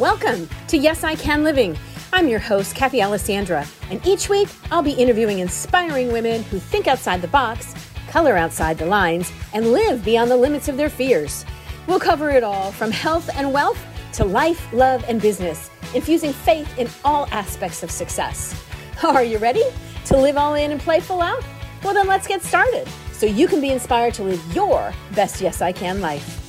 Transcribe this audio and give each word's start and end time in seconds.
Welcome 0.00 0.48
to 0.66 0.76
Yes 0.76 1.04
I 1.04 1.14
Can 1.14 1.44
Living. 1.44 1.78
I'm 2.12 2.26
your 2.26 2.40
host, 2.40 2.74
Kathy 2.74 3.00
Alessandra, 3.00 3.64
and 3.90 4.04
each 4.04 4.28
week 4.28 4.48
I'll 4.72 4.82
be 4.82 4.90
interviewing 4.90 5.38
inspiring 5.38 6.10
women 6.10 6.42
who 6.42 6.58
think 6.58 6.88
outside 6.88 7.22
the 7.22 7.28
box, 7.28 7.72
color 8.08 8.36
outside 8.36 8.76
the 8.76 8.86
lines, 8.86 9.30
and 9.52 9.70
live 9.70 10.04
beyond 10.04 10.32
the 10.32 10.36
limits 10.36 10.66
of 10.66 10.76
their 10.76 10.90
fears. 10.90 11.46
We'll 11.86 12.00
cover 12.00 12.30
it 12.30 12.42
all 12.42 12.72
from 12.72 12.90
health 12.90 13.30
and 13.36 13.52
wealth 13.52 13.78
to 14.14 14.24
life, 14.24 14.66
love, 14.72 15.04
and 15.06 15.22
business, 15.22 15.70
infusing 15.94 16.32
faith 16.32 16.76
in 16.76 16.88
all 17.04 17.28
aspects 17.30 17.84
of 17.84 17.90
success. 17.92 18.60
Are 19.04 19.22
you 19.22 19.38
ready 19.38 19.62
to 20.06 20.16
live 20.16 20.36
all 20.36 20.54
in 20.54 20.72
and 20.72 20.80
play 20.80 20.98
full 20.98 21.22
out? 21.22 21.44
Well, 21.84 21.94
then 21.94 22.08
let's 22.08 22.26
get 22.26 22.42
started 22.42 22.88
so 23.12 23.26
you 23.26 23.46
can 23.46 23.60
be 23.60 23.70
inspired 23.70 24.14
to 24.14 24.24
live 24.24 24.56
your 24.56 24.92
best 25.14 25.40
Yes 25.40 25.62
I 25.62 25.70
Can 25.70 26.00
life. 26.00 26.43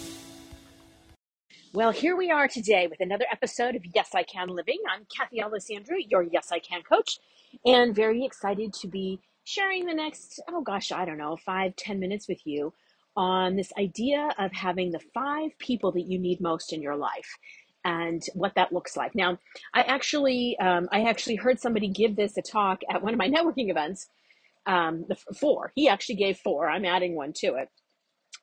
Well, 1.76 1.92
here 1.92 2.16
we 2.16 2.32
are 2.32 2.48
today 2.48 2.88
with 2.88 3.02
another 3.02 3.26
episode 3.30 3.76
of 3.76 3.84
Yes 3.94 4.12
I 4.16 4.24
Can 4.24 4.48
Living. 4.48 4.78
I'm 4.90 5.06
Kathy 5.14 5.44
Alessandra, 5.44 5.98
your 6.08 6.24
Yes 6.24 6.50
I 6.50 6.60
Can 6.60 6.82
coach, 6.84 7.20
and 7.66 7.94
very 7.94 8.24
excited 8.24 8.72
to 8.76 8.88
be 8.88 9.20
sharing 9.44 9.86
the 9.86 9.94
next, 9.94 10.42
oh 10.48 10.62
gosh, 10.62 10.94
I 10.94 11.04
don't 11.04 11.18
know, 11.18 11.36
five, 11.36 11.76
ten 11.76 12.00
minutes 12.00 12.30
with 12.30 12.40
you 12.48 12.72
on 13.18 13.58
this 13.58 13.74
idea 13.78 14.34
of 14.40 14.54
having 14.54 14.92
the 14.92 15.02
five 15.14 15.52
people 15.60 15.92
that 15.92 16.08
you 16.08 16.18
need 16.18 16.40
most 16.40 16.72
in 16.72 16.82
your 16.82 16.96
life 16.96 17.38
and 17.84 18.24
what 18.36 18.56
that 18.56 18.72
looks 18.72 18.96
like. 18.96 19.14
Now, 19.14 19.38
I 19.74 19.82
actually, 19.82 20.58
um, 20.60 20.88
I 20.94 21.02
actually 21.02 21.36
heard 21.36 21.60
somebody 21.60 21.90
give 21.90 22.16
this 22.16 22.38
a 22.38 22.42
talk 22.42 22.84
at 22.90 23.04
one 23.04 23.14
of 23.14 23.18
my 23.18 23.28
networking 23.30 23.70
events. 23.70 24.08
Um, 24.66 25.04
the 25.10 25.18
four. 25.36 25.74
He 25.76 25.90
actually 25.90 26.16
gave 26.16 26.38
four. 26.38 26.70
I'm 26.70 26.86
adding 26.86 27.16
one 27.16 27.34
to 27.34 27.56
it 27.56 27.68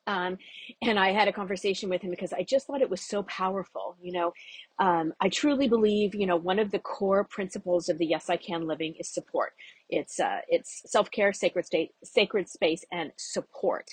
um, 0.06 0.38
and 0.83 0.98
I 0.98 1.12
had 1.12 1.29
a 1.29 1.33
conversation 1.33 1.88
with 1.88 2.02
him 2.02 2.11
because 2.11 2.33
I 2.33 2.42
just 2.42 2.66
thought 2.66 2.83
it 2.83 2.91
was 2.91 3.01
so 3.01 3.23
powerful. 3.24 3.97
You 4.02 4.12
know, 4.12 4.33
um, 4.78 5.12
I 5.20 5.28
truly 5.28 5.69
believe, 5.69 6.15
you 6.15 6.27
know, 6.27 6.37
one 6.37 6.59
of 6.59 6.70
the 6.70 6.78
core 6.80 7.25
principles 7.25 7.89
of 7.89 7.98
the 7.98 8.06
Yes 8.06 8.28
I 8.28 8.36
Can 8.36 8.67
living 8.67 8.94
is 8.98 9.09
support. 9.09 9.53
It's 9.89 10.19
uh, 10.19 10.41
it's 10.48 10.83
self 10.86 11.11
care, 11.11 11.33
sacred 11.33 11.67
state, 11.67 11.91
sacred 12.03 12.48
space, 12.48 12.84
and 12.92 13.12
support. 13.17 13.91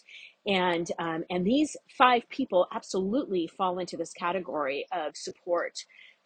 And 0.48 0.92
um, 1.00 1.26
and 1.30 1.46
these 1.46 1.78
five 1.98 2.28
people 2.30 2.68
absolutely 2.74 3.48
fall 3.48 3.80
into 3.80 3.98
this 3.98 4.14
category 4.14 4.86
of 4.92 5.16
support 5.16 5.78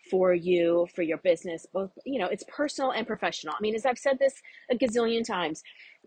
for 0.09 0.33
you 0.33 0.87
for 0.93 1.01
your 1.01 1.17
business 1.19 1.65
both 1.73 1.91
you 2.05 2.19
know 2.19 2.27
it's 2.27 2.43
personal 2.47 2.91
and 2.91 3.07
professional 3.07 3.53
i 3.57 3.61
mean 3.61 3.73
as 3.73 3.85
i've 3.85 3.97
said 3.97 4.19
this 4.19 4.33
a 4.69 4.75
gazillion 4.75 5.25
times 5.25 5.63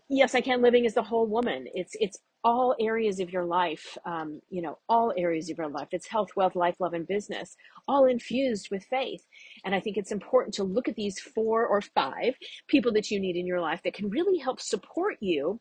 yes 0.09 0.35
i 0.35 0.41
can 0.41 0.61
living 0.61 0.85
is 0.85 0.93
the 0.93 1.01
whole 1.01 1.25
woman 1.25 1.65
it's 1.73 1.95
it's 1.99 2.19
all 2.43 2.75
areas 2.79 3.19
of 3.19 3.31
your 3.31 3.45
life, 3.45 3.97
um, 4.05 4.41
you 4.49 4.61
know, 4.61 4.77
all 4.87 5.13
areas 5.17 5.49
of 5.49 5.57
your 5.57 5.69
life. 5.69 5.89
It's 5.91 6.07
health, 6.07 6.29
wealth, 6.35 6.55
life, 6.55 6.75
love, 6.79 6.93
and 6.93 7.07
business, 7.07 7.55
all 7.87 8.05
infused 8.05 8.69
with 8.71 8.85
faith. 8.85 9.25
And 9.65 9.75
I 9.75 9.79
think 9.79 9.97
it's 9.97 10.11
important 10.11 10.53
to 10.55 10.63
look 10.63 10.87
at 10.87 10.95
these 10.95 11.19
four 11.19 11.65
or 11.65 11.81
five 11.81 12.35
people 12.67 12.91
that 12.93 13.11
you 13.11 13.19
need 13.19 13.35
in 13.35 13.47
your 13.47 13.61
life 13.61 13.81
that 13.83 13.93
can 13.93 14.09
really 14.09 14.37
help 14.37 14.61
support 14.61 15.17
you 15.19 15.59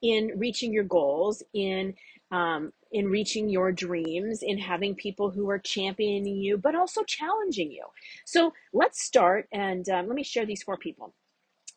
in 0.00 0.32
reaching 0.36 0.72
your 0.72 0.84
goals, 0.84 1.42
in 1.54 1.94
um, 2.30 2.72
in 2.92 3.08
reaching 3.08 3.50
your 3.50 3.72
dreams, 3.72 4.42
in 4.42 4.58
having 4.58 4.94
people 4.94 5.30
who 5.30 5.50
are 5.50 5.58
championing 5.58 6.36
you, 6.36 6.56
but 6.56 6.74
also 6.74 7.02
challenging 7.04 7.70
you. 7.70 7.84
So 8.24 8.52
let's 8.72 9.02
start 9.02 9.48
and 9.52 9.86
um, 9.90 10.06
let 10.06 10.14
me 10.14 10.22
share 10.22 10.46
these 10.46 10.62
four 10.62 10.78
people. 10.78 11.14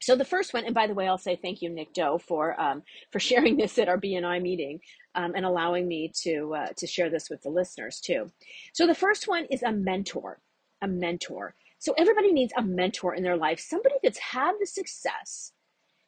So 0.06 0.16
the 0.16 0.23
first 0.23 0.53
one, 0.53 0.66
and 0.66 0.75
by 0.75 0.86
the 0.86 0.94
way, 0.94 1.08
I'll 1.08 1.17
say 1.17 1.36
thank 1.36 1.64
you, 1.64 1.70
Nick 1.72 1.92
Doe, 1.95 2.20
for 2.20 2.61
um, 2.61 2.84
for 3.11 3.20
sharing 3.30 3.58
this 3.58 3.80
at 3.80 3.89
our 3.89 3.98
BNI 3.98 4.39
meeting 4.39 4.80
um, 5.16 5.34
and 5.36 5.44
allowing 5.44 5.88
me 5.88 6.11
to 6.22 6.53
uh, 6.53 6.67
to 6.78 6.86
share 6.86 7.09
this 7.09 7.28
with 7.28 7.42
the 7.42 7.50
listeners 7.50 8.00
too. 8.00 8.31
So 8.73 8.86
the 8.86 8.94
first 8.94 9.28
one 9.28 9.45
is 9.50 9.64
a 9.64 9.72
mentor, 9.72 10.42
a 10.83 10.88
mentor. 10.88 11.56
So 11.80 11.95
everybody 11.98 12.31
needs 12.31 12.53
a 12.56 12.61
mentor 12.61 13.16
in 13.16 13.23
their 13.23 13.36
life, 13.36 13.59
somebody 13.59 13.95
that's 14.03 14.20
had 14.20 14.53
the 14.59 14.67
success 14.67 15.53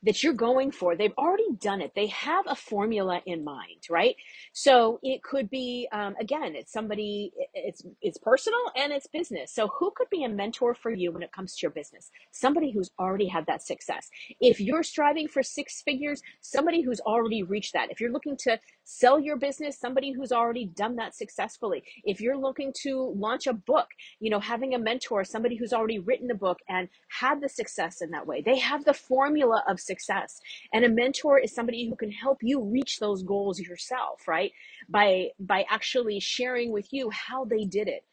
that 0.04 0.24
you're 0.24 0.34
going 0.34 0.72
for, 0.72 0.96
they've 0.96 1.14
already 1.18 1.52
done 1.60 1.82
it. 1.82 1.94
They 1.96 2.08
have 2.08 2.46
a 2.48 2.56
formula 2.56 3.22
in 3.26 3.44
mind, 3.44 3.82
right? 3.90 4.16
So 4.54 5.00
it 5.04 5.24
could 5.24 5.50
be, 5.50 5.88
um, 5.92 6.16
again, 6.20 6.56
it's 6.56 6.72
somebody, 6.72 7.32
it's 7.54 7.84
it's 8.02 8.18
personal 8.18 8.60
and 8.76 8.94
it's 8.94 9.08
business. 9.08 9.52
So 9.54 9.68
who 9.80 9.92
could 9.96 10.10
be 10.10 10.24
a 10.24 10.30
mentor 10.30 10.76
for 10.76 10.92
you 10.92 11.12
when 11.12 11.24
it 11.24 11.32
comes 11.32 11.56
to 11.56 11.62
your 11.64 11.72
business? 11.72 12.12
Somebody 12.32 12.72
who's 12.72 12.92
already 13.00 13.28
had 13.28 13.46
that 13.48 13.64
success. 13.64 14.10
If 14.40 14.60
you're 14.60 14.84
striving 14.84 15.28
for 15.28 15.44
six 15.44 15.82
figures, 15.82 16.22
somebody 16.42 16.82
who's 16.82 17.00
already 17.02 17.44
reached 17.44 17.74
that. 17.74 17.92
If 17.92 18.00
you're 18.00 18.12
looking 18.12 18.38
to 18.38 18.60
sell 18.84 19.20
your 19.20 19.36
business, 19.38 19.80
somebody 19.80 20.12
who's 20.12 20.32
already 20.32 20.66
done 20.66 20.96
that 20.98 21.16
successfully. 21.16 21.84
If 22.04 22.22
you're 22.22 22.38
looking 22.38 22.72
to 22.84 23.14
launch 23.18 23.48
a 23.48 23.54
book, 23.54 23.88
you 24.20 24.30
know, 24.30 24.40
having 24.40 24.76
a 24.76 24.80
mentor, 24.80 25.24
somebody 25.24 25.56
who's 25.56 25.74
already 25.74 26.00
written 26.00 26.32
a 26.32 26.36
book 26.36 26.60
and 26.70 26.88
had 27.10 27.42
the 27.42 27.50
success 27.50 28.02
in 28.02 28.12
that 28.12 28.28
way. 28.28 28.42
They 28.42 28.60
have 28.60 28.86
the 28.86 28.94
formula 28.94 29.64
of 29.68 29.80
success. 29.88 30.40
And 30.74 30.86
a 30.86 30.90
mentor 30.90 31.40
is 31.40 31.54
somebody 31.54 31.90
who 31.90 31.96
can 31.96 32.12
help 32.12 32.40
you 32.42 32.62
reach 32.62 33.00
those 33.00 33.24
goals 33.24 33.60
yourself, 33.60 34.28
right? 34.28 34.52
By 34.90 35.30
by 35.40 35.66
actually 35.70 36.20
sharing 36.20 36.72
with 36.72 36.88
you 36.92 37.10
how 37.10 37.46
they 37.46 37.66
did 37.66 37.88
it, 37.88 38.04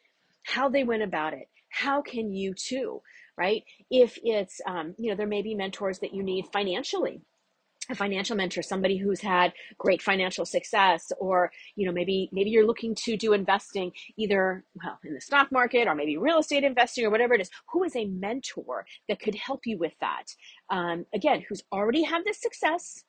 how 0.44 0.68
they 0.68 0.84
went 0.84 1.02
about 1.02 1.34
it. 1.34 1.48
How 1.68 2.02
can 2.02 2.32
you 2.32 2.54
too, 2.54 3.02
right? 3.36 3.64
If 3.90 4.18
it's 4.22 4.60
um, 4.66 4.94
you 4.98 5.10
know, 5.10 5.16
there 5.16 5.26
may 5.26 5.42
be 5.42 5.54
mentors 5.54 5.98
that 5.98 6.14
you 6.14 6.22
need 6.22 6.46
financially 6.52 7.20
a 7.90 7.94
financial 7.94 8.36
mentor 8.36 8.62
somebody 8.62 8.96
who's 8.96 9.20
had 9.20 9.52
great 9.78 10.00
financial 10.00 10.44
success 10.44 11.12
or 11.18 11.50
you 11.76 11.86
know 11.86 11.92
maybe 11.92 12.28
maybe 12.32 12.50
you're 12.50 12.66
looking 12.66 12.94
to 12.94 13.16
do 13.16 13.32
investing 13.32 13.92
either 14.16 14.64
well 14.82 14.98
in 15.04 15.14
the 15.14 15.20
stock 15.20 15.50
market 15.52 15.86
or 15.86 15.94
maybe 15.94 16.16
real 16.16 16.38
estate 16.38 16.64
investing 16.64 17.04
or 17.04 17.10
whatever 17.10 17.34
it 17.34 17.40
is 17.40 17.50
who 17.70 17.84
is 17.84 17.94
a 17.96 18.06
mentor 18.06 18.86
that 19.08 19.20
could 19.20 19.34
help 19.34 19.66
you 19.66 19.78
with 19.78 19.92
that? 20.00 20.24
Um, 20.70 21.06
again 21.14 21.44
who's 21.48 21.62
already 21.72 22.02
had 22.02 22.24
this 22.24 22.40
success 22.40 23.04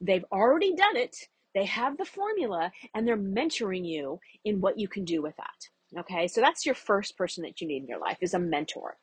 they've 0.00 0.24
already 0.32 0.74
done 0.74 0.96
it 0.96 1.16
they 1.54 1.64
have 1.64 1.96
the 1.96 2.04
formula 2.04 2.70
and 2.94 3.06
they're 3.06 3.16
mentoring 3.16 3.86
you 3.86 4.20
in 4.44 4.60
what 4.60 4.78
you 4.78 4.88
can 4.88 5.04
do 5.04 5.22
with 5.22 5.36
that 5.36 5.68
okay? 5.98 6.28
So 6.28 6.40
that's 6.40 6.64
your 6.64 6.74
first 6.74 7.16
person 7.16 7.42
that 7.42 7.60
you 7.60 7.66
need 7.66 7.82
in 7.82 7.88
your 7.88 7.98
life 7.98 8.18
is 8.20 8.34
a 8.34 8.38
mentor. 8.38 8.96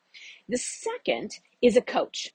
The 0.48 0.56
second 0.56 1.32
is 1.60 1.76
a 1.76 1.82
coach 1.82 2.30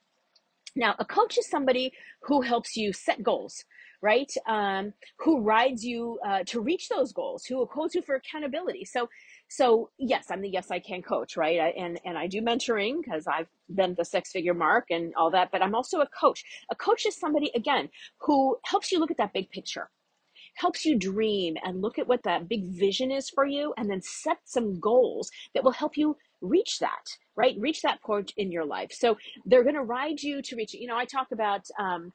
now, 0.75 0.95
a 0.97 1.05
coach 1.05 1.37
is 1.37 1.47
somebody 1.47 1.93
who 2.23 2.41
helps 2.41 2.75
you 2.75 2.93
set 2.93 3.21
goals, 3.21 3.63
right? 4.01 4.31
Um, 4.47 4.93
who 5.19 5.41
rides 5.41 5.83
you 5.85 6.19
uh, 6.25 6.43
to 6.47 6.61
reach 6.61 6.89
those 6.89 7.13
goals, 7.13 7.45
who 7.45 7.65
holds 7.65 7.93
you 7.93 8.01
for 8.01 8.15
accountability. 8.15 8.85
So, 8.85 9.09
so 9.49 9.91
yes, 9.99 10.25
I'm 10.31 10.41
the 10.41 10.49
Yes 10.49 10.71
I 10.71 10.79
Can 10.79 11.03
coach, 11.03 11.37
right? 11.37 11.59
I, 11.59 11.67
and 11.69 11.99
and 12.05 12.17
I 12.17 12.27
do 12.27 12.41
mentoring 12.41 13.03
because 13.03 13.27
I've 13.27 13.47
been 13.73 13.93
the 13.95 14.05
six 14.05 14.31
figure 14.31 14.55
mark 14.55 14.85
and 14.89 15.13
all 15.15 15.29
that. 15.31 15.51
But 15.51 15.61
I'm 15.61 15.75
also 15.75 16.01
a 16.01 16.07
coach. 16.07 16.43
A 16.71 16.75
coach 16.75 17.05
is 17.05 17.15
somebody 17.15 17.51
again 17.55 17.89
who 18.21 18.57
helps 18.65 18.91
you 18.91 18.99
look 18.99 19.11
at 19.11 19.17
that 19.17 19.33
big 19.33 19.51
picture, 19.51 19.91
helps 20.55 20.85
you 20.85 20.97
dream 20.97 21.55
and 21.63 21.81
look 21.81 21.99
at 21.99 22.07
what 22.07 22.23
that 22.23 22.49
big 22.49 22.65
vision 22.65 23.11
is 23.11 23.29
for 23.29 23.45
you, 23.45 23.73
and 23.77 23.91
then 23.91 24.01
set 24.01 24.37
some 24.45 24.79
goals 24.79 25.29
that 25.53 25.63
will 25.63 25.71
help 25.71 25.97
you 25.97 26.17
reach 26.43 26.79
that 26.81 27.05
right? 27.37 27.55
Reach 27.59 27.83
that 27.83 28.01
point 28.03 28.33
in 28.37 28.51
your 28.51 28.65
life. 28.65 28.91
So 28.93 29.17
they're 29.45 29.63
going 29.63 29.75
to 29.75 29.83
ride 29.83 30.21
you 30.23 30.43
to 30.43 30.57
reach 30.57 30.75
it 30.75 30.79
you 30.81 30.87
know 30.87 30.97
i 30.97 31.05
talk 31.05 31.29
about 31.33 31.63
um, 31.79 32.13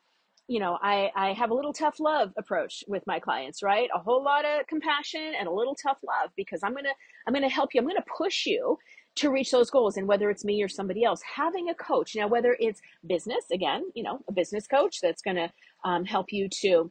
you 0.49 0.61
know 0.61 0.79
I, 0.83 1.11
I 1.17 1.35
have 1.35 1.51
a 1.51 1.55
little 1.55 1.75
tough 1.75 2.01
love 2.01 2.33
approach 2.39 2.85
with 2.89 3.05
my 3.07 3.21
clients 3.21 3.63
right? 3.65 3.91
A 3.95 4.01
whole 4.01 4.25
lot 4.25 4.47
of 4.47 4.67
compassion 4.69 5.33
and 5.39 5.49
a 5.49 5.53
little 5.53 5.77
tough 5.77 5.99
love 6.07 6.31
because 6.37 6.61
i'm 6.65 6.75
gonna 6.75 6.95
i'm 7.27 7.35
gonna 7.35 7.51
help 7.51 7.75
you. 7.75 7.81
I'm 7.83 7.89
gonna 7.89 8.05
push 8.19 8.47
you 8.47 8.79
to 9.17 9.31
reach 9.31 9.51
those 9.51 9.71
goals. 9.71 9.99
And 9.99 10.09
whether 10.09 10.31
it's 10.31 10.45
me 10.45 10.63
or 10.63 10.69
somebody 10.69 11.05
else 11.05 11.23
having 11.23 11.71
a 11.71 11.75
coach. 11.75 12.17
Now 12.17 12.29
whether 12.29 12.57
it's 12.61 12.81
business 13.07 13.47
again 13.53 13.85
you 13.97 14.05
know 14.05 14.21
a 14.29 14.33
business 14.33 14.67
coach 14.69 15.01
that's 15.03 15.23
gonna 15.23 15.53
um, 15.85 16.07
help 16.07 16.29
you 16.33 16.49
to 16.63 16.85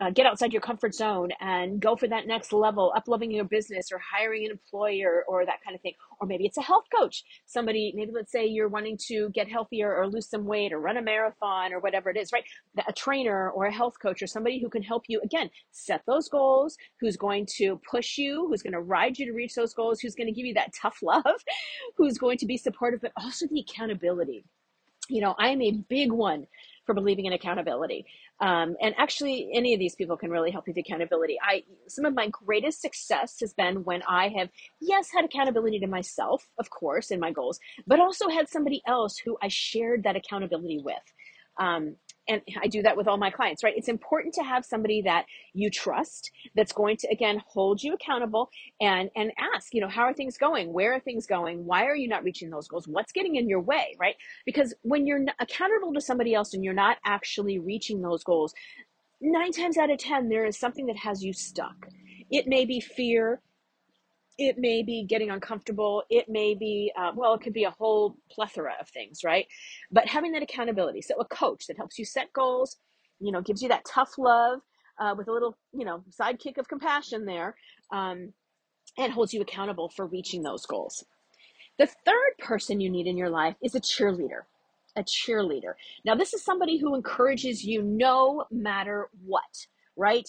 uh, 0.00 0.10
get 0.10 0.26
outside 0.26 0.52
your 0.52 0.62
comfort 0.62 0.94
zone 0.94 1.30
and 1.40 1.80
go 1.80 1.96
for 1.96 2.08
that 2.08 2.26
next 2.26 2.52
level, 2.52 2.92
up 2.96 3.04
leveling 3.08 3.32
your 3.32 3.44
business 3.46 3.88
or 3.92 4.00
hiring 4.00 4.44
an 4.46 4.52
employer 4.52 5.24
or 5.28 5.46
that 5.46 5.62
kind 5.64 5.74
of 5.74 5.82
thing. 5.82 5.94
Or 6.20 6.26
maybe 6.26 6.46
it's 6.46 6.56
a 6.56 6.62
health 6.62 6.84
coach. 6.94 7.24
Somebody, 7.46 7.92
maybe 7.94 8.12
let's 8.14 8.32
say 8.32 8.46
you're 8.46 8.68
wanting 8.68 8.98
to 9.08 9.30
get 9.30 9.48
healthier 9.48 9.94
or 9.94 10.08
lose 10.08 10.28
some 10.28 10.44
weight 10.44 10.72
or 10.72 10.80
run 10.80 10.96
a 10.96 11.02
marathon 11.02 11.72
or 11.72 11.80
whatever 11.80 12.10
it 12.10 12.16
is, 12.16 12.32
right? 12.32 12.44
A 12.88 12.92
trainer 12.92 13.50
or 13.50 13.66
a 13.66 13.72
health 13.72 13.94
coach 14.00 14.22
or 14.22 14.26
somebody 14.26 14.60
who 14.60 14.68
can 14.68 14.82
help 14.82 15.04
you, 15.08 15.20
again, 15.22 15.50
set 15.72 16.02
those 16.06 16.28
goals, 16.28 16.76
who's 17.00 17.16
going 17.16 17.46
to 17.56 17.80
push 17.88 18.18
you, 18.18 18.46
who's 18.48 18.62
going 18.62 18.72
to 18.72 18.80
ride 18.80 19.18
you 19.18 19.26
to 19.26 19.32
reach 19.32 19.54
those 19.54 19.74
goals, 19.74 20.00
who's 20.00 20.14
going 20.14 20.26
to 20.26 20.32
give 20.32 20.46
you 20.46 20.54
that 20.54 20.72
tough 20.80 20.98
love, 21.02 21.24
who's 21.96 22.18
going 22.18 22.38
to 22.38 22.46
be 22.46 22.56
supportive, 22.56 23.00
but 23.00 23.12
also 23.16 23.46
the 23.46 23.60
accountability. 23.60 24.44
You 25.08 25.20
know, 25.20 25.34
I 25.38 25.50
am 25.50 25.62
a 25.62 25.70
big 25.88 26.10
one 26.10 26.46
for 26.86 26.94
believing 26.94 27.26
in 27.26 27.32
accountability. 27.32 28.06
Um, 28.40 28.76
and 28.80 28.94
actually, 28.96 29.50
any 29.52 29.74
of 29.74 29.80
these 29.80 29.94
people 29.94 30.16
can 30.16 30.30
really 30.30 30.50
help 30.50 30.66
with 30.66 30.78
accountability. 30.78 31.36
I 31.42 31.64
some 31.88 32.04
of 32.04 32.14
my 32.14 32.28
greatest 32.28 32.80
success 32.80 33.36
has 33.40 33.52
been 33.52 33.84
when 33.84 34.02
I 34.08 34.28
have, 34.38 34.48
yes, 34.80 35.10
had 35.12 35.24
accountability 35.24 35.80
to 35.80 35.86
myself, 35.86 36.48
of 36.58 36.70
course, 36.70 37.10
in 37.10 37.20
my 37.20 37.32
goals, 37.32 37.58
but 37.86 38.00
also 38.00 38.28
had 38.28 38.48
somebody 38.48 38.82
else 38.86 39.18
who 39.18 39.36
I 39.42 39.48
shared 39.48 40.04
that 40.04 40.16
accountability 40.16 40.80
with. 40.82 40.94
Um, 41.58 41.96
and 42.28 42.42
I 42.60 42.66
do 42.66 42.82
that 42.82 42.96
with 42.96 43.08
all 43.08 43.18
my 43.18 43.30
clients, 43.30 43.62
right? 43.62 43.74
It's 43.76 43.88
important 43.88 44.34
to 44.34 44.42
have 44.42 44.64
somebody 44.64 45.02
that 45.02 45.26
you 45.54 45.70
trust 45.70 46.30
that's 46.54 46.72
going 46.72 46.96
to 46.98 47.08
again 47.08 47.42
hold 47.46 47.82
you 47.82 47.94
accountable 47.94 48.50
and 48.80 49.10
and 49.16 49.32
ask, 49.54 49.74
you 49.74 49.80
know, 49.80 49.88
how 49.88 50.02
are 50.02 50.14
things 50.14 50.36
going? 50.36 50.72
Where 50.72 50.94
are 50.94 51.00
things 51.00 51.26
going? 51.26 51.64
Why 51.64 51.84
are 51.84 51.96
you 51.96 52.08
not 52.08 52.24
reaching 52.24 52.50
those 52.50 52.68
goals? 52.68 52.88
What's 52.88 53.12
getting 53.12 53.36
in 53.36 53.48
your 53.48 53.60
way, 53.60 53.96
right? 53.98 54.16
Because 54.44 54.74
when 54.82 55.06
you're 55.06 55.24
accountable 55.40 55.92
to 55.94 56.00
somebody 56.00 56.34
else 56.34 56.54
and 56.54 56.64
you're 56.64 56.74
not 56.74 56.98
actually 57.04 57.58
reaching 57.58 58.02
those 58.02 58.24
goals, 58.24 58.54
9 59.20 59.52
times 59.52 59.78
out 59.78 59.90
of 59.90 59.98
10 59.98 60.28
there 60.28 60.44
is 60.44 60.58
something 60.58 60.86
that 60.86 60.96
has 60.96 61.22
you 61.22 61.32
stuck. 61.32 61.88
It 62.30 62.46
may 62.46 62.64
be 62.64 62.80
fear, 62.80 63.40
it 64.38 64.58
may 64.58 64.82
be 64.82 65.04
getting 65.04 65.30
uncomfortable 65.30 66.02
it 66.10 66.28
may 66.28 66.54
be 66.54 66.92
uh, 66.98 67.12
well 67.14 67.34
it 67.34 67.40
could 67.40 67.52
be 67.52 67.64
a 67.64 67.70
whole 67.70 68.16
plethora 68.30 68.74
of 68.80 68.88
things 68.88 69.20
right? 69.24 69.46
But 69.90 70.06
having 70.06 70.32
that 70.32 70.42
accountability 70.42 71.02
so 71.02 71.14
a 71.20 71.24
coach 71.24 71.66
that 71.66 71.76
helps 71.76 71.98
you 71.98 72.04
set 72.04 72.32
goals 72.32 72.76
you 73.20 73.32
know 73.32 73.40
gives 73.40 73.62
you 73.62 73.68
that 73.68 73.84
tough 73.86 74.18
love 74.18 74.60
uh, 74.98 75.14
with 75.16 75.28
a 75.28 75.32
little 75.32 75.56
you 75.72 75.84
know 75.84 76.02
sidekick 76.20 76.58
of 76.58 76.68
compassion 76.68 77.24
there 77.24 77.54
um, 77.92 78.32
and 78.98 79.12
holds 79.12 79.32
you 79.34 79.40
accountable 79.40 79.88
for 79.90 80.06
reaching 80.06 80.42
those 80.42 80.66
goals. 80.66 81.04
The 81.78 81.86
third 81.86 82.32
person 82.38 82.80
you 82.80 82.88
need 82.88 83.06
in 83.06 83.18
your 83.18 83.30
life 83.30 83.56
is 83.62 83.74
a 83.74 83.80
cheerleader 83.80 84.42
a 84.96 85.04
cheerleader. 85.04 85.74
Now 86.04 86.14
this 86.14 86.32
is 86.34 86.42
somebody 86.42 86.78
who 86.78 86.94
encourages 86.94 87.64
you 87.64 87.82
no 87.82 88.44
matter 88.50 89.10
what 89.24 89.66
right? 89.96 90.28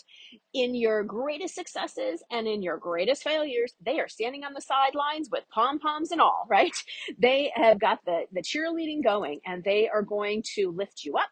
In 0.53 0.75
your 0.75 1.03
greatest 1.03 1.55
successes 1.55 2.23
and 2.31 2.47
in 2.47 2.61
your 2.61 2.77
greatest 2.77 3.23
failures, 3.23 3.73
they 3.85 3.99
are 3.99 4.07
standing 4.07 4.43
on 4.43 4.53
the 4.53 4.61
sidelines 4.61 5.29
with 5.31 5.43
pom 5.49 5.79
poms 5.79 6.11
and 6.11 6.21
all, 6.21 6.45
right? 6.49 6.75
They 7.17 7.51
have 7.55 7.79
got 7.79 7.99
the, 8.05 8.25
the 8.31 8.41
cheerleading 8.41 9.03
going 9.03 9.39
and 9.45 9.63
they 9.63 9.89
are 9.89 10.03
going 10.03 10.43
to 10.55 10.71
lift 10.71 11.03
you 11.03 11.17
up. 11.17 11.29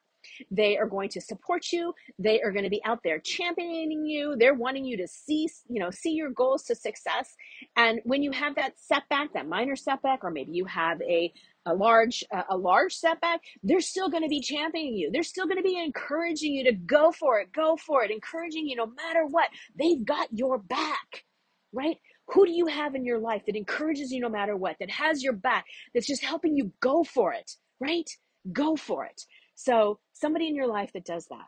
They 0.51 0.77
are 0.77 0.87
going 0.87 1.09
to 1.09 1.21
support 1.21 1.71
you. 1.71 1.93
They 2.19 2.41
are 2.41 2.51
going 2.51 2.63
to 2.63 2.69
be 2.69 2.83
out 2.85 2.99
there 3.03 3.19
championing 3.19 4.05
you. 4.05 4.35
They're 4.37 4.53
wanting 4.53 4.85
you 4.85 4.97
to 4.97 5.07
see, 5.07 5.49
you 5.69 5.79
know, 5.79 5.91
see 5.91 6.11
your 6.11 6.31
goals 6.31 6.63
to 6.65 6.75
success. 6.75 7.35
And 7.75 8.01
when 8.03 8.23
you 8.23 8.31
have 8.31 8.55
that 8.55 8.79
setback, 8.79 9.33
that 9.33 9.47
minor 9.47 9.75
setback, 9.75 10.23
or 10.23 10.31
maybe 10.31 10.51
you 10.53 10.65
have 10.65 11.01
a 11.01 11.33
a 11.65 11.73
large 11.73 12.23
a 12.49 12.57
large 12.57 12.93
setback 12.93 13.41
they're 13.63 13.81
still 13.81 14.09
going 14.09 14.23
to 14.23 14.29
be 14.29 14.41
championing 14.41 14.95
you 14.95 15.09
they're 15.11 15.23
still 15.23 15.45
going 15.45 15.57
to 15.57 15.63
be 15.63 15.79
encouraging 15.79 16.53
you 16.53 16.63
to 16.63 16.73
go 16.73 17.11
for 17.11 17.39
it 17.39 17.51
go 17.53 17.75
for 17.77 18.03
it 18.03 18.11
encouraging 18.11 18.67
you 18.67 18.75
no 18.75 18.87
matter 18.87 19.25
what 19.25 19.49
they've 19.77 20.05
got 20.05 20.27
your 20.31 20.57
back 20.57 21.25
right 21.73 21.97
who 22.27 22.45
do 22.45 22.51
you 22.51 22.67
have 22.67 22.95
in 22.95 23.05
your 23.05 23.19
life 23.19 23.43
that 23.47 23.55
encourages 23.55 24.11
you 24.11 24.21
no 24.21 24.29
matter 24.29 24.55
what 24.55 24.75
that 24.79 24.89
has 24.91 25.23
your 25.23 25.33
back 25.33 25.65
that's 25.93 26.07
just 26.07 26.23
helping 26.23 26.55
you 26.55 26.71
go 26.81 27.03
for 27.03 27.33
it 27.33 27.51
right 27.79 28.09
go 28.53 28.75
for 28.75 29.05
it 29.05 29.23
so 29.55 29.99
somebody 30.13 30.47
in 30.47 30.55
your 30.55 30.67
life 30.67 30.91
that 30.93 31.05
does 31.05 31.27
that 31.27 31.47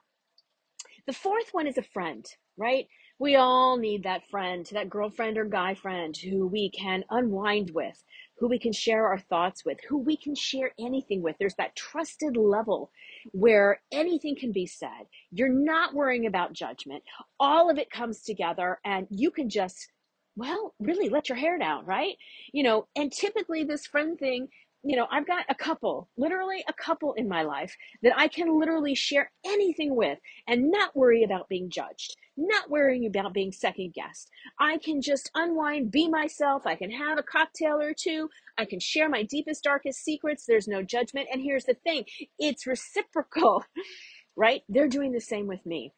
the 1.05 1.13
fourth 1.13 1.49
one 1.51 1.67
is 1.67 1.77
a 1.77 1.83
friend 1.83 2.25
right 2.57 2.87
we 3.19 3.35
all 3.35 3.77
need 3.77 4.03
that 4.03 4.27
friend, 4.29 4.67
that 4.73 4.89
girlfriend 4.89 5.37
or 5.37 5.45
guy 5.45 5.73
friend 5.73 6.15
who 6.15 6.47
we 6.47 6.69
can 6.69 7.03
unwind 7.09 7.71
with, 7.71 8.03
who 8.37 8.47
we 8.47 8.59
can 8.59 8.71
share 8.71 9.07
our 9.07 9.17
thoughts 9.17 9.65
with, 9.65 9.79
who 9.89 9.97
we 9.97 10.15
can 10.15 10.35
share 10.35 10.71
anything 10.79 11.23
with. 11.23 11.35
There's 11.39 11.55
that 11.55 11.75
trusted 11.75 12.37
level 12.37 12.91
where 13.31 13.81
anything 13.91 14.35
can 14.35 14.51
be 14.51 14.67
said. 14.67 15.07
You're 15.31 15.49
not 15.49 15.95
worrying 15.95 16.27
about 16.27 16.53
judgment. 16.53 17.03
All 17.39 17.71
of 17.71 17.79
it 17.79 17.89
comes 17.89 18.21
together 18.21 18.79
and 18.85 19.07
you 19.09 19.31
can 19.31 19.49
just, 19.49 19.91
well, 20.35 20.75
really 20.79 21.09
let 21.09 21.27
your 21.27 21.39
hair 21.39 21.57
down, 21.57 21.85
right? 21.85 22.15
You 22.53 22.61
know, 22.61 22.87
and 22.95 23.11
typically 23.11 23.63
this 23.63 23.87
friend 23.87 24.19
thing 24.19 24.47
you 24.83 24.95
know, 24.95 25.07
I've 25.11 25.27
got 25.27 25.45
a 25.49 25.55
couple, 25.55 26.09
literally 26.17 26.63
a 26.67 26.73
couple 26.73 27.13
in 27.13 27.27
my 27.27 27.41
life 27.43 27.75
that 28.03 28.17
I 28.17 28.27
can 28.27 28.57
literally 28.57 28.95
share 28.95 29.31
anything 29.45 29.95
with 29.95 30.19
and 30.47 30.71
not 30.71 30.95
worry 30.95 31.23
about 31.23 31.49
being 31.49 31.69
judged, 31.69 32.15
not 32.37 32.69
worrying 32.69 33.05
about 33.05 33.33
being 33.33 33.51
second 33.51 33.93
guessed. 33.93 34.29
I 34.59 34.77
can 34.77 35.01
just 35.01 35.31
unwind, 35.35 35.91
be 35.91 36.07
myself. 36.07 36.65
I 36.65 36.75
can 36.75 36.91
have 36.91 37.17
a 37.17 37.23
cocktail 37.23 37.81
or 37.81 37.93
two. 37.93 38.29
I 38.57 38.65
can 38.65 38.79
share 38.79 39.09
my 39.09 39.23
deepest, 39.23 39.63
darkest 39.63 40.03
secrets. 40.03 40.45
There's 40.45 40.67
no 40.67 40.83
judgment. 40.83 41.27
And 41.31 41.41
here's 41.41 41.65
the 41.65 41.73
thing 41.73 42.05
it's 42.39 42.67
reciprocal, 42.67 43.65
right? 44.35 44.61
They're 44.69 44.87
doing 44.87 45.11
the 45.11 45.21
same 45.21 45.47
with 45.47 45.65
me. 45.65 45.93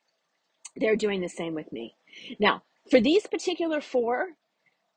They're 0.75 0.95
doing 0.95 1.21
the 1.21 1.29
same 1.29 1.53
with 1.53 1.71
me. 1.71 1.95
Now, 2.39 2.63
for 2.89 3.01
these 3.01 3.27
particular 3.27 3.81
four, 3.81 4.29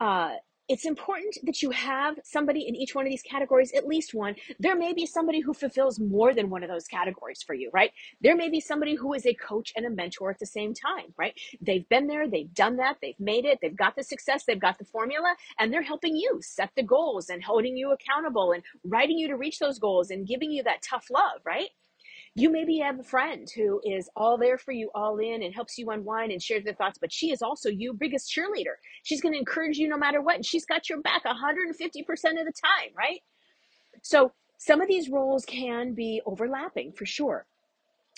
uh, 0.01 0.35
it's 0.73 0.87
important 0.87 1.37
that 1.43 1.61
you 1.61 1.69
have 1.71 2.19
somebody 2.25 2.67
in 2.67 2.75
each 2.75 2.95
one 2.95 3.05
of 3.05 3.11
these 3.11 3.21
categories, 3.21 3.73
at 3.75 3.87
least 3.87 4.15
one. 4.15 4.35
There 4.59 4.75
may 4.75 4.95
be 4.95 5.05
somebody 5.05 5.41
who 5.41 5.53
fulfills 5.53 6.01
more 6.01 6.33
than 6.33 6.49
one 6.49 6.63
of 6.63 6.71
those 6.71 6.87
categories 6.89 7.43
for 7.43 7.53
you, 7.53 7.69
right? 7.75 7.91
There 8.23 8.35
may 8.35 8.49
be 8.49 8.59
somebody 8.59 8.95
who 8.95 9.13
is 9.13 9.27
a 9.27 9.35
coach 9.35 9.75
and 9.77 9.85
a 9.85 9.91
mentor 9.91 10.31
at 10.31 10.39
the 10.39 10.47
same 10.47 10.73
time, 10.73 11.13
right? 11.19 11.39
They've 11.61 11.87
been 11.91 12.07
there, 12.07 12.27
they've 12.27 12.55
done 12.55 12.77
that, 12.79 12.97
they've 13.03 13.21
made 13.21 13.45
it, 13.45 13.59
they've 13.61 13.77
got 13.77 13.97
the 13.97 14.03
success, 14.03 14.45
they've 14.47 14.59
got 14.59 14.79
the 14.79 14.87
formula, 14.87 15.37
and 15.59 15.71
they're 15.71 15.83
helping 15.83 16.17
you 16.17 16.39
set 16.41 16.71
the 16.75 16.83
goals 16.83 17.29
and 17.29 17.45
holding 17.45 17.77
you 17.77 17.93
accountable 17.93 18.53
and 18.53 18.63
writing 18.83 19.19
you 19.19 19.29
to 19.29 19.37
reach 19.37 19.59
those 19.59 19.79
goals 19.79 20.11
and 20.11 20.27
giving 20.27 20.51
you 20.51 20.63
that 20.63 20.81
tough 20.81 21.09
love, 21.11 21.43
right? 21.45 21.69
You 22.35 22.51
maybe 22.51 22.79
have 22.79 22.99
a 22.99 23.03
friend 23.03 23.47
who 23.55 23.81
is 23.85 24.09
all 24.17 24.39
there 24.39 24.57
for 24.57 24.73
you, 24.73 24.91
all 24.95 25.19
in, 25.19 25.43
and 25.43 25.55
helps 25.55 25.77
you 25.77 25.91
unwind 25.91 26.33
and 26.33 26.43
share 26.43 26.63
their 26.63 26.75
thoughts, 26.75 26.99
but 26.99 27.13
she 27.13 27.31
is 27.31 27.43
also 27.43 27.69
your 27.69 27.93
biggest 27.93 28.33
cheerleader. 28.33 28.77
She's 29.03 29.21
going 29.21 29.35
to 29.35 29.39
encourage 29.39 29.77
you 29.77 29.87
no 29.87 29.99
matter 29.99 30.23
what, 30.23 30.37
and 30.37 30.47
she's 30.47 30.65
got 30.65 30.89
your 30.89 31.01
back 31.03 31.25
150% 31.25 31.31
of 31.35 31.77
the 31.77 32.53
time, 32.53 32.93
right? 32.97 33.21
So 34.03 34.33
some 34.59 34.81
of 34.81 34.89
these 34.89 35.11
roles 35.11 35.45
can 35.45 35.93
be 35.93 36.23
overlapping 36.25 36.93
for 36.93 37.05
sure. 37.05 37.47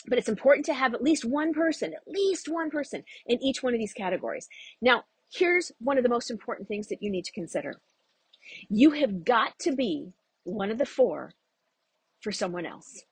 But 0.06 0.18
it's 0.18 0.28
important 0.28 0.66
to 0.66 0.74
have 0.74 0.94
at 0.94 1.02
least 1.02 1.24
one 1.24 1.52
person, 1.52 1.92
at 1.94 2.06
least 2.06 2.48
one 2.48 2.70
person 2.70 3.02
in 3.26 3.42
each 3.42 3.62
one 3.62 3.74
of 3.74 3.80
these 3.80 3.94
categories. 3.94 4.48
Now, 4.80 5.04
here's 5.32 5.72
one 5.78 5.96
of 5.96 6.04
the 6.04 6.10
most 6.10 6.30
important 6.30 6.68
things 6.68 6.88
that 6.88 7.02
you 7.02 7.10
need 7.10 7.24
to 7.24 7.32
consider. 7.32 7.80
You 8.68 8.90
have 8.90 9.24
got 9.24 9.58
to 9.60 9.74
be 9.74 10.12
one 10.44 10.70
of 10.70 10.78
the 10.78 10.86
four 10.86 11.32
for 12.20 12.30
someone 12.30 12.66
else. 12.66 13.02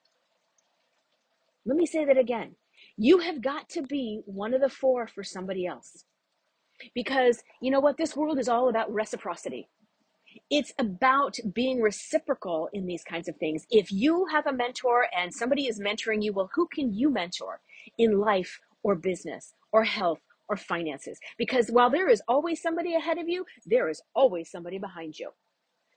Let 1.66 1.76
me 1.76 1.86
say 1.86 2.04
that 2.04 2.18
again. 2.18 2.56
You 2.96 3.18
have 3.18 3.42
got 3.42 3.68
to 3.70 3.82
be 3.82 4.22
one 4.26 4.54
of 4.54 4.60
the 4.60 4.68
four 4.68 5.06
for 5.06 5.24
somebody 5.24 5.66
else. 5.66 6.04
Because 6.94 7.42
you 7.60 7.70
know 7.70 7.80
what? 7.80 7.96
This 7.98 8.16
world 8.16 8.38
is 8.38 8.48
all 8.48 8.68
about 8.68 8.92
reciprocity. 8.92 9.68
It's 10.50 10.72
about 10.78 11.36
being 11.54 11.80
reciprocal 11.80 12.68
in 12.72 12.86
these 12.86 13.04
kinds 13.04 13.28
of 13.28 13.36
things. 13.36 13.66
If 13.70 13.92
you 13.92 14.26
have 14.32 14.46
a 14.46 14.52
mentor 14.52 15.06
and 15.16 15.32
somebody 15.34 15.66
is 15.66 15.80
mentoring 15.80 16.22
you, 16.22 16.32
well, 16.32 16.50
who 16.54 16.68
can 16.72 16.94
you 16.94 17.10
mentor 17.10 17.60
in 17.98 18.18
life 18.18 18.60
or 18.82 18.94
business 18.94 19.54
or 19.72 19.84
health 19.84 20.20
or 20.48 20.56
finances? 20.56 21.18
Because 21.38 21.68
while 21.68 21.90
there 21.90 22.08
is 22.08 22.22
always 22.28 22.62
somebody 22.62 22.94
ahead 22.94 23.18
of 23.18 23.28
you, 23.28 23.44
there 23.66 23.88
is 23.88 24.02
always 24.14 24.50
somebody 24.50 24.78
behind 24.78 25.18
you. 25.18 25.30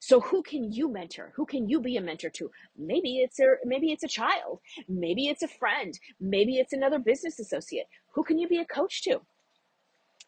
So 0.08 0.20
who 0.20 0.44
can 0.44 0.72
you 0.72 0.88
mentor? 0.88 1.32
Who 1.36 1.48
can 1.48 1.68
you 1.68 1.82
be 1.82 1.98
a 1.98 2.02
mentor 2.02 2.30
to? 2.30 2.52
Maybe 2.78 3.22
it's 3.22 3.40
a 3.40 3.56
maybe 3.66 3.92
it's 3.92 4.04
a 4.04 4.08
child, 4.08 4.60
maybe 4.88 5.30
it's 5.30 5.42
a 5.42 5.48
friend, 5.48 6.00
maybe 6.20 6.58
it's 6.58 6.74
another 6.74 7.00
business 7.00 7.40
associate. 7.40 7.88
Who 8.14 8.24
can 8.24 8.38
you 8.38 8.48
be 8.48 8.60
a 8.60 8.66
coach 8.66 9.02
to? 9.06 9.22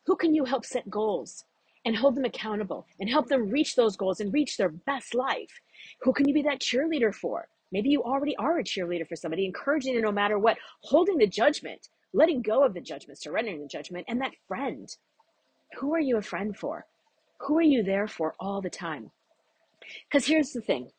Who 0.08 0.16
can 0.16 0.34
you 0.34 0.46
help 0.46 0.66
set 0.66 0.90
goals 0.90 1.46
and 1.86 1.96
hold 1.96 2.16
them 2.16 2.26
accountable 2.26 2.88
and 3.00 3.08
help 3.08 3.28
them 3.28 3.52
reach 3.52 3.76
those 3.76 3.96
goals 3.96 4.20
and 4.20 4.34
reach 4.34 4.58
their 4.58 4.70
best 4.70 5.14
life? 5.14 5.62
Who 6.02 6.12
can 6.12 6.28
you 6.28 6.34
be 6.34 6.42
that 6.42 6.60
cheerleader 6.60 7.14
for? 7.14 7.48
Maybe 7.72 7.90
you 7.90 8.02
already 8.02 8.36
are 8.38 8.58
a 8.58 8.64
cheerleader 8.64 9.08
for 9.08 9.16
somebody, 9.16 9.46
encouraging 9.46 9.94
them 9.94 10.06
no 10.06 10.12
matter 10.12 10.40
what, 10.40 10.58
holding 10.82 11.20
the 11.20 11.28
judgment, 11.28 11.88
letting 12.14 12.42
go 12.42 12.64
of 12.64 12.74
the 12.74 12.82
judgment, 12.82 13.22
surrendering 13.22 13.62
the 13.62 13.68
judgment, 13.68 14.06
and 14.08 14.22
that 14.22 14.34
friend. 14.48 14.90
Who 15.78 15.94
are 15.94 16.00
you 16.00 16.18
a 16.18 16.24
friend 16.24 16.58
for? 16.58 16.88
Who 17.42 17.60
are 17.60 17.70
you 17.76 17.84
there 17.84 18.08
for 18.08 18.34
all 18.40 18.60
the 18.60 18.72
time? 18.72 19.12
Because 20.10 20.26
here's 20.28 20.52
the 20.52 20.62
thing 20.62 20.92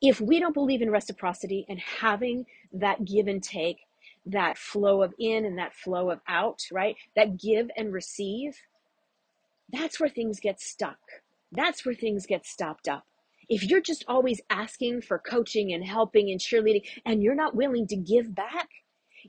if 0.00 0.20
we 0.20 0.40
don't 0.40 0.54
believe 0.54 0.82
in 0.82 0.90
reciprocity 0.90 1.64
and 1.68 1.80
having 1.80 2.46
that 2.72 3.04
give 3.04 3.26
and 3.28 3.42
take, 3.42 3.78
that 4.26 4.58
flow 4.58 5.02
of 5.02 5.14
in 5.18 5.44
and 5.44 5.58
that 5.58 5.74
flow 5.74 6.10
of 6.10 6.20
out, 6.28 6.62
right? 6.72 6.96
That 7.14 7.38
give 7.38 7.70
and 7.76 7.92
receive, 7.92 8.56
that's 9.72 10.00
where 10.00 10.08
things 10.08 10.40
get 10.40 10.60
stuck. 10.60 10.98
That's 11.52 11.86
where 11.86 11.94
things 11.94 12.26
get 12.26 12.44
stopped 12.44 12.88
up. 12.88 13.04
If 13.48 13.62
you're 13.62 13.80
just 13.80 14.04
always 14.08 14.40
asking 14.50 15.02
for 15.02 15.18
coaching 15.18 15.72
and 15.72 15.84
helping 15.84 16.30
and 16.30 16.40
cheerleading 16.40 16.82
and 17.04 17.22
you're 17.22 17.36
not 17.36 17.54
willing 17.54 17.86
to 17.88 17.96
give 17.96 18.34
back, 18.34 18.68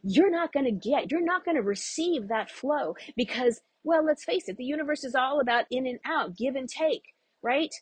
you're 0.03 0.31
not 0.31 0.51
going 0.51 0.65
to 0.65 0.71
get, 0.71 1.11
you're 1.11 1.23
not 1.23 1.45
going 1.45 1.55
to 1.55 1.63
receive 1.63 2.27
that 2.27 2.49
flow 2.49 2.95
because, 3.15 3.61
well, 3.83 4.03
let's 4.03 4.25
face 4.25 4.49
it, 4.49 4.57
the 4.57 4.63
universe 4.63 5.03
is 5.03 5.15
all 5.15 5.39
about 5.39 5.65
in 5.69 5.85
and 5.85 5.99
out, 6.05 6.35
give 6.35 6.55
and 6.55 6.67
take, 6.67 7.03
right? 7.43 7.73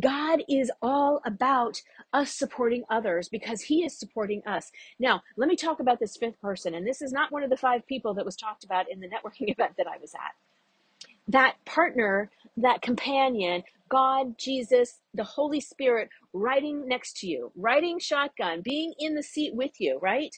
God 0.00 0.42
is 0.48 0.70
all 0.82 1.20
about 1.26 1.82
us 2.12 2.32
supporting 2.32 2.84
others 2.90 3.28
because 3.28 3.62
he 3.62 3.84
is 3.84 3.98
supporting 3.98 4.42
us. 4.46 4.72
Now, 4.98 5.22
let 5.36 5.48
me 5.48 5.56
talk 5.56 5.80
about 5.80 6.00
this 6.00 6.16
fifth 6.16 6.40
person. 6.40 6.74
And 6.74 6.86
this 6.86 7.02
is 7.02 7.12
not 7.12 7.32
one 7.32 7.42
of 7.44 7.50
the 7.50 7.56
five 7.56 7.86
people 7.86 8.14
that 8.14 8.24
was 8.24 8.36
talked 8.36 8.64
about 8.64 8.90
in 8.90 9.00
the 9.00 9.08
networking 9.08 9.50
event 9.50 9.74
that 9.78 9.86
I 9.88 9.98
was 10.00 10.14
at. 10.14 10.34
That 11.28 11.56
partner, 11.66 12.30
that 12.58 12.82
companion, 12.82 13.64
God, 13.88 14.38
Jesus, 14.38 15.00
the 15.14 15.24
Holy 15.24 15.60
Spirit 15.60 16.10
riding 16.32 16.88
next 16.88 17.18
to 17.20 17.28
you, 17.28 17.52
riding 17.56 17.98
shotgun, 18.00 18.62
being 18.62 18.94
in 18.98 19.14
the 19.14 19.22
seat 19.24 19.54
with 19.54 19.80
you, 19.80 19.98
right? 20.02 20.34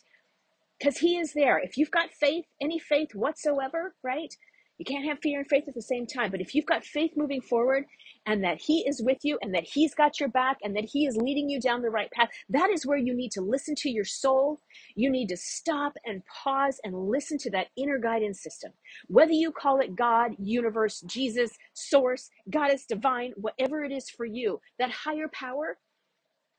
because 0.78 0.99
He 0.99 1.18
is 1.18 1.32
there. 1.32 1.58
If 1.58 1.78
you've 1.78 1.90
got 1.90 2.11
faith, 2.12 2.46
any 2.61 2.78
faith 2.78 3.14
whatsoever, 3.14 3.94
right? 4.02 4.34
You 4.78 4.84
can't 4.84 5.06
have 5.06 5.20
fear 5.20 5.40
and 5.40 5.48
faith 5.48 5.64
at 5.68 5.74
the 5.74 5.82
same 5.82 6.06
time. 6.06 6.30
But 6.30 6.40
if 6.40 6.54
you've 6.54 6.66
got 6.66 6.84
faith 6.84 7.12
moving 7.16 7.40
forward 7.40 7.84
and 8.26 8.42
that 8.44 8.60
He 8.60 8.80
is 8.88 9.02
with 9.02 9.18
you 9.22 9.38
and 9.42 9.54
that 9.54 9.64
He's 9.64 9.94
got 9.94 10.18
your 10.20 10.28
back 10.28 10.58
and 10.62 10.76
that 10.76 10.84
He 10.86 11.06
is 11.06 11.16
leading 11.16 11.48
you 11.48 11.60
down 11.60 11.82
the 11.82 11.90
right 11.90 12.10
path, 12.10 12.30
that 12.50 12.70
is 12.70 12.86
where 12.86 12.98
you 12.98 13.14
need 13.14 13.30
to 13.32 13.40
listen 13.40 13.74
to 13.76 13.90
your 13.90 14.04
soul. 14.04 14.60
You 14.96 15.10
need 15.10 15.28
to 15.28 15.36
stop 15.36 15.94
and 16.04 16.22
pause 16.26 16.80
and 16.84 17.08
listen 17.08 17.38
to 17.38 17.50
that 17.50 17.68
inner 17.76 17.98
guidance 17.98 18.42
system. 18.42 18.72
Whether 19.08 19.32
you 19.32 19.52
call 19.52 19.80
it 19.80 19.96
God, 19.96 20.32
universe, 20.38 21.02
Jesus, 21.06 21.52
source, 21.74 22.30
goddess, 22.50 22.86
divine, 22.86 23.32
whatever 23.36 23.84
it 23.84 23.92
is 23.92 24.10
for 24.10 24.26
you, 24.26 24.60
that 24.78 24.90
higher 24.90 25.28
power, 25.32 25.78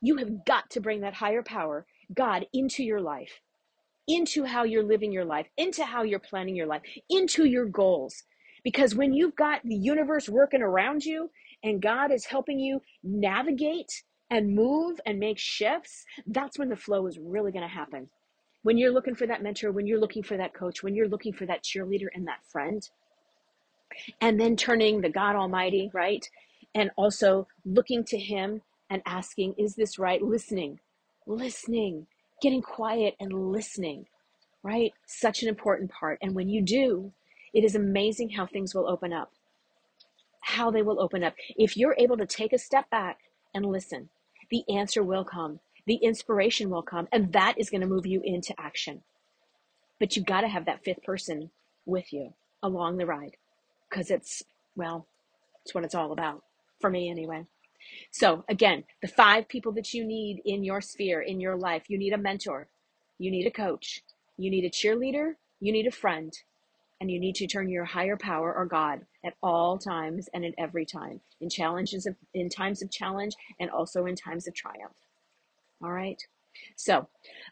you 0.02 0.18
have 0.18 0.46
got 0.46 0.70
to 0.72 0.82
bring 0.82 1.02
that 1.02 1.16
higher 1.16 1.44
power, 1.44 1.86
God, 2.14 2.46
into 2.54 2.84
your 2.84 3.02
life 3.02 3.42
into 4.08 4.44
how 4.44 4.64
you're 4.64 4.84
living 4.84 5.12
your 5.12 5.26
life, 5.26 5.48
into 5.58 5.84
how 5.84 6.04
you're 6.04 6.20
planning 6.20 6.56
your 6.56 6.68
life, 6.68 6.82
into 7.10 7.46
your 7.46 7.66
goals. 7.66 8.24
Because 8.64 8.96
when 8.96 9.14
you've 9.14 9.36
got 9.36 9.62
the 9.64 9.76
universe 9.76 10.28
working 10.28 10.62
around 10.62 11.04
you 11.04 11.30
and 11.64 11.82
God 11.82 12.12
is 12.12 12.26
helping 12.26 12.60
you 12.60 12.82
navigate 13.04 14.04
and 14.30 14.56
move 14.56 15.00
and 15.06 15.20
make 15.20 15.38
shifts, 15.38 16.06
that's 16.28 16.58
when 16.58 16.70
the 16.70 16.76
flow 16.76 17.08
is 17.08 17.20
really 17.20 17.52
going 17.52 17.68
to 17.68 17.74
happen. 17.74 18.10
When 18.64 18.78
you're 18.78 18.92
looking 18.92 19.16
for 19.16 19.28
that 19.28 19.44
mentor, 19.44 19.72
when 19.72 19.86
you're 19.86 20.00
looking 20.00 20.24
for 20.24 20.38
that 20.38 20.56
coach, 20.56 20.82
when 20.82 20.96
you're 20.96 21.08
looking 21.08 21.34
for 21.34 21.46
that 21.46 21.64
cheerleader 21.64 22.08
and 22.14 22.28
that 22.28 22.44
friend, 22.52 22.88
and 24.20 24.40
then 24.40 24.56
turning 24.56 25.02
the 25.02 25.10
God 25.10 25.36
Almighty, 25.36 25.92
right? 25.94 26.28
And 26.74 26.90
also 26.96 27.48
looking 27.64 28.04
to 28.06 28.18
Him 28.18 28.62
and 28.90 29.04
asking, 29.06 29.54
Is 29.58 29.76
this 29.76 30.00
right? 30.00 30.22
Listening, 30.22 30.80
listening 31.28 32.08
getting 32.42 32.62
quiet 32.62 33.16
and 33.20 33.52
listening, 33.52 34.06
right? 34.64 34.94
Such 35.06 35.42
an 35.44 35.50
important 35.50 35.92
part. 35.92 36.20
And 36.22 36.36
when 36.36 36.50
you 36.50 36.62
do, 36.62 37.12
it 37.54 37.64
is 37.64 37.76
amazing 37.76 38.32
how 38.32 38.46
things 38.46 38.76
will 38.76 38.90
open 38.90 39.14
up. 39.14 39.32
How 40.42 40.70
they 40.72 40.82
will 40.82 41.02
open 41.02 41.24
up. 41.24 41.34
If 41.56 41.76
you're 41.78 41.96
able 41.98 42.18
to 42.18 42.26
take 42.26 42.54
a 42.54 42.58
step 42.58 42.90
back 42.90 43.20
and 43.54 43.66
listen, 43.66 44.10
the 44.52 44.64
answer 44.70 45.02
will 45.04 45.24
come, 45.24 45.60
the 45.88 45.96
inspiration 45.96 46.70
will 46.70 46.84
come, 46.84 47.08
and 47.12 47.32
that 47.34 47.56
is 47.58 47.70
going 47.70 47.82
to 47.82 47.88
move 47.88 48.06
you 48.06 48.22
into 48.24 48.54
action. 48.60 49.02
But 50.00 50.16
you 50.16 50.24
got 50.24 50.42
to 50.42 50.48
have 50.48 50.66
that 50.66 50.84
fifth 50.84 51.04
person 51.04 51.52
with 51.86 52.12
you 52.12 52.34
along 52.62 52.98
the 52.98 53.06
ride 53.06 53.38
because 53.90 54.12
it's, 54.12 54.44
well, 54.76 55.08
it's 55.64 55.74
what 55.74 55.84
it's 55.84 55.96
all 55.96 56.12
about 56.12 56.44
for 56.80 56.90
me 56.90 57.10
anyway. 57.10 57.46
So, 58.12 58.46
again, 58.50 58.84
the 59.02 59.08
five 59.08 59.48
people 59.48 59.72
that 59.74 59.94
you 59.94 60.06
need 60.06 60.42
in 60.46 60.64
your 60.64 60.82
sphere, 60.82 61.22
in 61.22 61.40
your 61.40 61.58
life 61.58 61.84
you 61.90 61.98
need 61.98 62.14
a 62.14 62.18
mentor, 62.18 62.68
you 63.20 63.32
need 63.32 63.48
a 63.48 63.52
coach, 63.52 64.04
you 64.38 64.52
need 64.52 64.66
a 64.66 64.70
cheerleader, 64.70 65.34
you 65.60 65.72
need 65.72 65.88
a 65.88 65.92
friend, 65.92 66.34
and 67.02 67.12
you 67.12 67.20
need 67.20 67.36
to 67.36 67.48
turn 67.48 67.70
your 67.70 67.86
higher 67.86 68.18
power 68.18 68.54
or 68.54 68.66
God 68.66 69.02
at 69.26 69.36
all 69.44 69.78
times 69.78 70.30
and 70.34 70.46
at 70.46 70.54
every 70.58 70.86
time 70.86 71.22
in 71.42 71.50
challenges 71.50 72.06
of, 72.06 72.16
in 72.34 72.50
times 72.50 72.82
of 72.82 72.92
challenge 72.92 73.36
and 73.60 73.70
also 73.70 74.06
in 74.06 74.16
times 74.16 74.48
of 74.48 74.56
triumph. 74.56 74.94
All 75.84 75.92
right. 75.92 76.22
So 76.76 77.08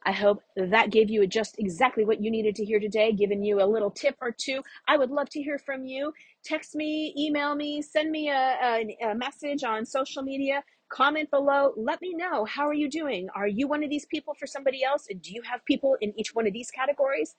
I 0.06 0.14
hope 0.14 0.42
that 0.56 0.92
gave 0.92 1.10
you 1.10 1.28
just 1.28 1.58
exactly 1.60 2.06
what 2.06 2.22
you 2.22 2.32
needed 2.32 2.56
to 2.56 2.66
hear 2.66 2.80
today, 2.80 3.12
giving 3.12 3.44
you 3.44 3.62
a 3.62 3.66
little 3.66 3.92
tip 3.92 4.18
or 4.22 4.32
two. 4.38 4.62
I 4.88 4.98
would 4.98 5.12
love 5.12 5.30
to 5.32 5.42
hear 5.44 5.60
from 5.60 5.86
you. 5.86 6.14
Text 6.44 6.76
me, 6.76 7.14
email 7.18 7.56
me, 7.56 7.82
send 7.82 8.12
me 8.12 8.28
a, 8.30 8.58
a, 8.62 8.98
a 9.12 9.16
message 9.16 9.64
on 9.64 9.86
social 9.86 10.22
media, 10.22 10.62
comment 10.90 11.32
below. 11.32 11.72
Let 11.78 12.02
me 12.02 12.14
know 12.14 12.44
how 12.44 12.68
are 12.68 12.74
you 12.74 12.90
doing? 12.90 13.30
Are 13.34 13.48
you 13.48 13.66
one 13.66 13.82
of 13.82 13.90
these 13.90 14.06
people 14.06 14.34
for 14.38 14.46
somebody 14.46 14.84
else? 14.84 15.08
Do 15.22 15.34
you 15.34 15.42
have 15.44 15.64
people 15.64 15.96
in 16.02 16.14
each 16.20 16.36
one 16.36 16.46
of 16.46 16.52
these 16.52 16.70
categories? 16.70 17.36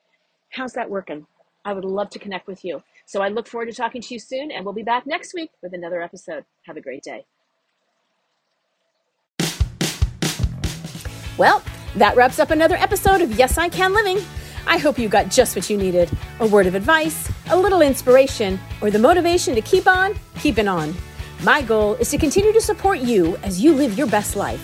How's 0.48 0.72
that 0.72 0.88
working? 0.88 1.26
I 1.66 1.74
would 1.74 1.84
love 1.84 2.08
to 2.10 2.18
connect 2.18 2.46
with 2.46 2.64
you. 2.64 2.82
So 3.04 3.20
I 3.20 3.28
look 3.28 3.46
forward 3.46 3.66
to 3.66 3.74
talking 3.74 4.00
to 4.00 4.14
you 4.14 4.18
soon, 4.18 4.50
and 4.50 4.64
we'll 4.64 4.72
be 4.72 4.82
back 4.82 5.06
next 5.06 5.34
week 5.34 5.50
with 5.62 5.74
another 5.74 6.00
episode. 6.00 6.46
Have 6.62 6.78
a 6.78 6.80
great 6.80 7.02
day. 7.02 7.26
Well, 11.36 11.62
that 11.96 12.16
wraps 12.16 12.38
up 12.38 12.50
another 12.50 12.76
episode 12.76 13.20
of 13.20 13.38
Yes, 13.38 13.58
I 13.58 13.68
Can 13.68 13.92
Living. 13.92 14.24
I 14.66 14.78
hope 14.78 14.98
you 14.98 15.10
got 15.10 15.28
just 15.28 15.56
what 15.56 15.68
you 15.68 15.76
needed 15.76 16.10
a 16.40 16.46
word 16.46 16.66
of 16.66 16.74
advice, 16.74 17.30
a 17.50 17.56
little 17.56 17.82
inspiration, 17.82 18.58
or 18.80 18.90
the 18.90 18.98
motivation 18.98 19.54
to 19.54 19.60
keep 19.60 19.86
on 19.86 20.14
keeping 20.40 20.68
on. 20.68 20.94
My 21.42 21.62
goal 21.62 21.94
is 21.94 22.10
to 22.10 22.18
continue 22.18 22.52
to 22.52 22.60
support 22.60 22.98
you 23.00 23.36
as 23.42 23.62
you 23.62 23.74
live 23.74 23.98
your 23.98 24.06
best 24.06 24.36
life. 24.36 24.62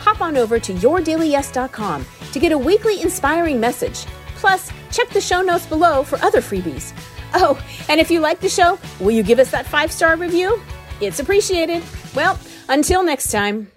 Hop 0.00 0.20
on 0.20 0.36
over 0.36 0.58
to 0.58 0.72
yourdailyyes.com 0.74 2.06
to 2.32 2.38
get 2.38 2.52
a 2.52 2.58
weekly 2.58 3.00
inspiring 3.00 3.60
message. 3.60 4.06
Plus, 4.36 4.70
check 4.90 5.08
the 5.10 5.20
show 5.20 5.42
notes 5.42 5.66
below 5.66 6.02
for 6.02 6.18
other 6.22 6.40
freebies. 6.40 6.92
Oh, 7.34 7.60
and 7.88 8.00
if 8.00 8.10
you 8.10 8.20
like 8.20 8.40
the 8.40 8.48
show, 8.48 8.78
will 9.00 9.10
you 9.10 9.22
give 9.22 9.38
us 9.38 9.50
that 9.50 9.66
five 9.66 9.90
star 9.90 10.16
review? 10.16 10.60
It's 11.00 11.20
appreciated. 11.20 11.82
Well, 12.14 12.38
until 12.68 13.02
next 13.02 13.30
time. 13.30 13.70